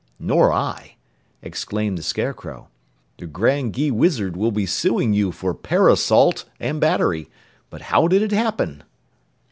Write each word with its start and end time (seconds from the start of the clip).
"Nor 0.17 0.51
I," 0.51 0.95
exclaimed 1.43 1.95
the 1.99 2.01
Scarecrow. 2.01 2.69
"The 3.19 3.27
Grand 3.27 3.73
Gheewizard 3.73 4.35
will 4.35 4.51
be 4.51 4.65
suing 4.65 5.13
you 5.13 5.31
for 5.31 5.53
parassault 5.53 6.45
and 6.59 6.81
battery. 6.81 7.29
But 7.69 7.83
how 7.93 8.07
did 8.07 8.23
it 8.23 8.31
happen?" 8.31 8.81